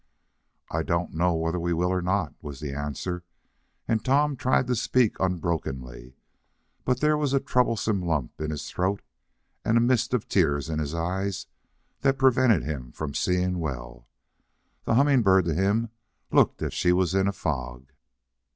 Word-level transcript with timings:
"I 0.71 0.81
don't 0.81 1.13
know 1.13 1.35
whether 1.35 1.59
we 1.59 1.73
will 1.73 1.93
or 1.93 2.01
not," 2.01 2.33
was 2.41 2.59
the 2.59 2.73
answer, 2.73 3.23
and 3.87 4.03
Tom 4.03 4.35
tried 4.35 4.65
to 4.65 4.75
speak 4.75 5.15
unbrokenly, 5.19 6.15
but 6.83 7.01
there 7.01 7.15
was 7.15 7.35
a 7.35 7.39
troublesome 7.39 8.01
lump 8.01 8.41
in 8.41 8.49
his 8.49 8.67
throat, 8.67 9.03
and 9.63 9.77
a 9.77 9.79
mist 9.79 10.15
of 10.15 10.27
tears 10.27 10.69
in 10.69 10.79
his 10.79 10.95
eyes 10.95 11.45
that 11.99 12.17
prevented 12.17 12.63
him 12.63 12.91
from 12.91 13.13
seeing 13.13 13.59
well. 13.59 14.07
The 14.85 14.95
Humming 14.95 15.21
Bird, 15.21 15.45
to 15.45 15.53
him, 15.53 15.89
looked 16.31 16.63
as 16.63 16.69
if 16.69 16.73
she 16.73 16.91
was 16.91 17.13
in 17.13 17.27
a 17.27 17.31
fog. 17.31 17.91